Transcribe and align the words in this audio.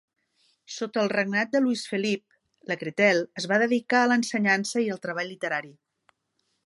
Sota 0.75 1.01
al 1.01 1.09
regnat 1.11 1.51
de 1.55 1.61
Luis 1.65 1.83
Felip, 1.91 2.23
Lacretelle 2.71 3.21
es 3.43 3.47
va 3.53 3.61
dedicar 3.65 4.01
a 4.01 4.09
l"ensenyança 4.09 4.85
i 4.87 4.93
el 4.97 5.03
treball 5.05 5.31
literari. 5.35 5.73